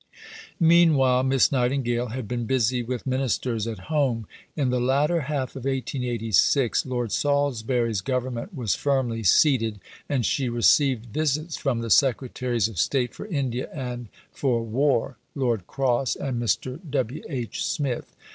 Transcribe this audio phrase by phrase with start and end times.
[0.59, 4.25] Meanwhile Miss Nightingale had been busy with Ministers at home.
[4.55, 9.79] In the latter half of 1886 Lord Salisbury's Government was firmly seated,
[10.09, 15.67] and she received visits from the Secretaries of State for India and for War (Lord
[15.67, 16.79] Cross and Mr.
[16.89, 17.21] W.
[17.29, 17.63] H.
[17.63, 18.15] Smith).